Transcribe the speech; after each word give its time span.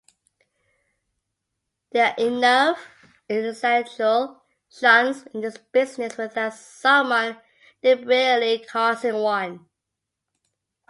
There 1.91 2.07
are 2.07 2.15
enough 2.17 2.79
accidental 3.29 4.41
shunts 4.67 5.25
in 5.31 5.41
this 5.41 5.59
business 5.59 6.17
without 6.17 6.53
someone 6.55 7.39
deliberately 7.83 8.65
causing 8.67 9.13
one. 9.13 9.69